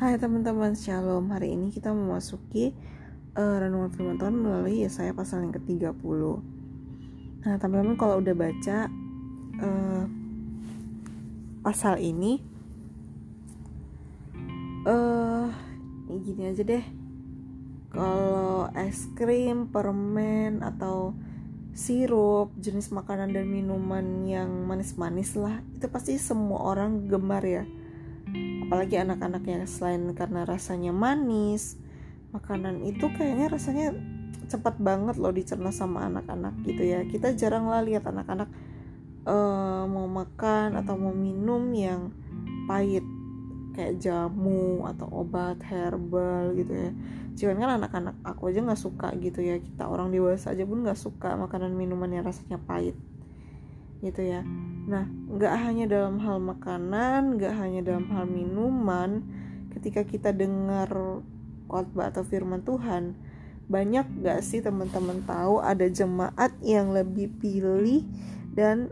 [0.00, 1.28] Hai teman-teman, Shalom.
[1.28, 2.72] Hari ini kita memasuki
[3.36, 6.20] uh, renungan firman Tuhan melalui Yesaya pasal yang ke-30.
[7.44, 8.88] Nah, teman-teman kalau udah baca
[9.60, 10.04] uh,
[11.60, 12.40] pasal ini
[14.88, 15.52] uh,
[16.08, 16.84] gini aja deh.
[17.92, 21.12] Kalau es krim, permen atau
[21.76, 27.68] sirup, jenis makanan dan minuman yang manis-manis lah, itu pasti semua orang gemar ya
[28.70, 31.74] apalagi anak-anaknya selain karena rasanya manis
[32.30, 33.98] makanan itu kayaknya rasanya
[34.46, 37.02] cepat banget loh dicerna sama anak-anak gitu ya.
[37.02, 38.46] Kita jarang lah lihat anak-anak
[39.26, 42.14] uh, mau makan atau mau minum yang
[42.70, 43.02] pahit
[43.74, 46.90] kayak jamu atau obat herbal gitu ya.
[47.34, 49.58] Cuman kan anak-anak aku aja nggak suka gitu ya.
[49.58, 52.94] Kita orang dewasa aja pun nggak suka makanan minuman yang rasanya pahit
[54.00, 54.44] gitu ya.
[54.88, 59.24] Nah nggak hanya dalam hal makanan nggak hanya dalam hal minuman
[59.76, 60.90] ketika kita dengar
[61.70, 63.14] khotbah atau firman Tuhan
[63.70, 68.02] banyak gak sih teman-teman tahu ada jemaat yang lebih pilih
[68.50, 68.90] dan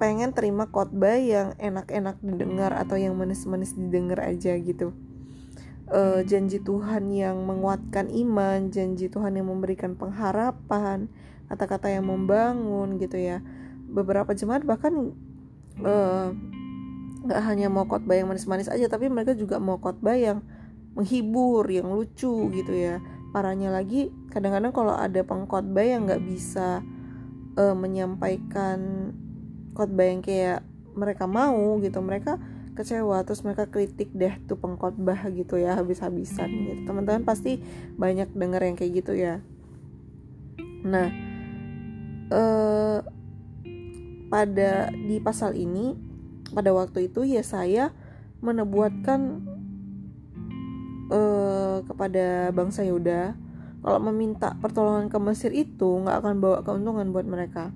[0.00, 4.96] pengen terima khotbah yang enak-enak didengar atau yang manis-manis didengar aja gitu?
[5.86, 11.12] Uh, janji Tuhan yang menguatkan iman janji Tuhan yang memberikan pengharapan
[11.46, 13.38] kata-kata yang membangun gitu ya
[13.86, 15.14] beberapa jemaat bahkan
[15.80, 16.28] eh,
[17.26, 20.42] nggak uh, hanya mau khotbah yang manis-manis aja tapi mereka juga mau khotbah yang
[20.96, 22.98] menghibur yang lucu gitu ya.
[23.30, 26.80] Parahnya lagi kadang-kadang kalau ada pengkhotbah yang nggak bisa
[27.60, 29.12] uh, menyampaikan
[29.76, 30.64] khotbah yang kayak
[30.96, 32.40] mereka mau gitu mereka
[32.76, 36.80] kecewa terus mereka kritik deh tuh pengkhotbah gitu ya habis-habisan gitu.
[36.88, 37.60] Teman-teman pasti
[38.00, 39.44] banyak denger yang kayak gitu ya.
[40.84, 41.08] Nah
[42.32, 42.98] uh,
[44.36, 45.96] pada di pasal ini
[46.52, 47.88] pada waktu itu ya saya
[48.44, 49.48] menebuatkan
[51.08, 53.32] uh, kepada bangsa Yuda
[53.80, 57.72] kalau meminta pertolongan ke Mesir itu nggak akan bawa keuntungan buat mereka.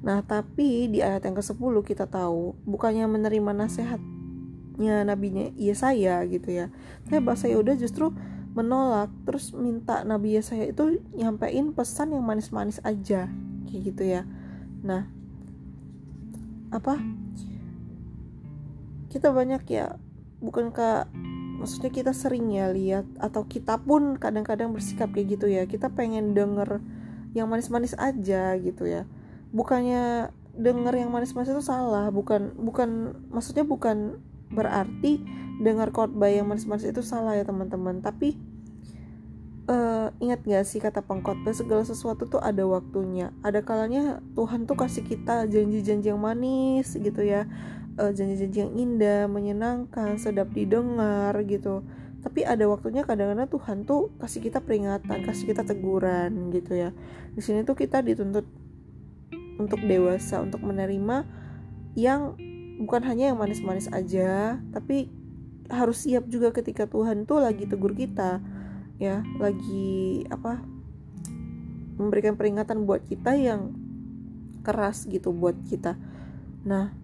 [0.00, 6.72] Nah tapi di ayat yang ke-10 kita tahu bukannya menerima nasihatnya nabinya Yesaya gitu ya.
[7.04, 8.08] Tapi bangsa Yehuda justru
[8.56, 13.28] menolak terus minta Nabi Yesaya itu nyampein pesan yang manis-manis aja
[13.68, 14.24] kayak gitu ya.
[14.80, 15.21] Nah
[16.72, 16.98] apa?
[19.12, 20.00] Kita banyak ya
[20.42, 21.06] bukan bukankah
[21.62, 25.62] maksudnya kita sering ya lihat atau kita pun kadang-kadang bersikap kayak gitu ya.
[25.70, 26.82] Kita pengen denger
[27.38, 29.06] yang manis-manis aja gitu ya.
[29.54, 34.20] Bukannya denger yang manis-manis itu salah bukan bukan maksudnya bukan
[34.52, 35.22] berarti
[35.62, 38.02] dengar khotbah yang manis-manis itu salah ya teman-teman.
[38.02, 38.34] Tapi
[39.72, 43.32] uh, ingat gak sih kata pengkhotbah segala sesuatu tuh ada waktunya.
[43.40, 47.48] Ada kalanya Tuhan tuh kasih kita janji-janji yang manis gitu ya.
[47.96, 51.80] Uh, janji-janji yang indah menyenangkan sedap didengar gitu.
[52.22, 56.94] Tapi ada waktunya kadang-kadang Tuhan tuh kasih kita peringatan kasih kita teguran gitu ya.
[57.34, 58.46] Di sini tuh kita dituntut
[59.58, 61.26] untuk dewasa untuk menerima
[61.98, 62.38] yang
[62.80, 65.12] bukan hanya yang manis-manis aja tapi
[65.68, 68.40] harus siap juga ketika Tuhan tuh lagi tegur kita
[69.02, 70.62] ya lagi apa
[71.98, 73.74] memberikan peringatan buat kita yang
[74.62, 75.98] keras gitu buat kita.
[76.62, 76.94] Nah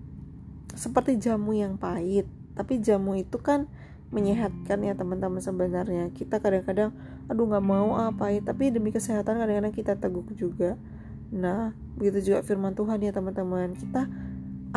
[0.79, 3.67] seperti jamu yang pahit tapi jamu itu kan
[4.15, 6.15] menyehatkan ya teman-teman sebenarnya.
[6.15, 6.95] Kita kadang-kadang
[7.27, 10.79] aduh nggak mau apa ya tapi demi kesehatan kadang-kadang kita teguk juga.
[11.35, 13.75] Nah begitu juga firman Tuhan ya teman-teman.
[13.75, 14.07] Kita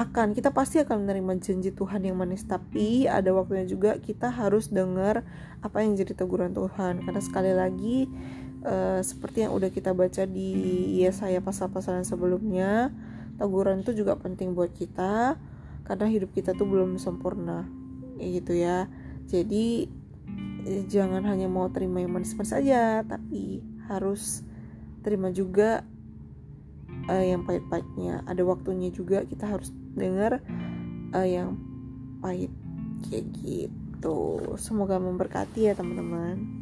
[0.02, 2.42] akan kita pasti akan menerima janji Tuhan yang manis.
[2.50, 5.22] Tapi ada waktunya juga kita harus dengar
[5.62, 7.06] apa yang jadi teguran Tuhan.
[7.06, 8.10] Karena sekali lagi
[8.66, 10.50] uh, seperti yang udah kita baca di
[11.06, 12.90] Yesaya pasal-pasal yang sebelumnya
[13.38, 15.38] teguran itu juga penting buat kita
[15.86, 17.70] karena hidup kita tuh belum sempurna.
[18.18, 18.90] Ya gitu ya.
[19.30, 19.86] Jadi
[20.66, 24.42] eh, jangan hanya mau terima yang manis-manis saja tapi harus
[25.02, 25.86] terima juga
[27.10, 28.26] uh, yang pahit-pahitnya.
[28.26, 30.40] Ada waktunya juga kita harus dengar
[31.16, 31.58] uh, yang
[32.22, 32.54] pahit
[33.10, 34.20] kayak gitu.
[34.62, 36.61] Semoga memberkati ya teman-teman